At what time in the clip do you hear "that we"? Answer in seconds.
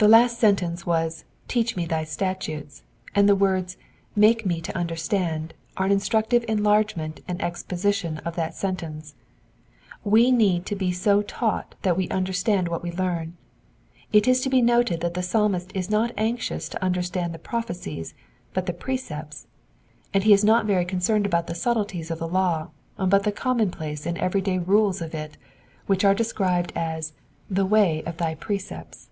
11.82-12.08